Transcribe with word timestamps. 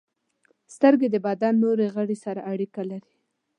•سترګې 0.75 1.07
د 1.11 1.17
بدن 1.27 1.53
نور 1.63 1.77
غړي 1.95 2.17
سره 2.25 2.41
اړیکه 2.51 2.81
لري. 2.91 3.13